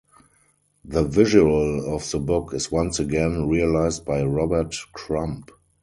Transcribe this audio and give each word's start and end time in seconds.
The 0.83 1.03
visual 1.03 1.93
of 1.95 2.09
the 2.09 2.17
book 2.17 2.55
is 2.55 2.71
once 2.71 2.97
again 2.99 3.47
realized 3.47 4.03
by 4.03 4.23
Robert 4.23 4.75
Crumb. 4.93 5.45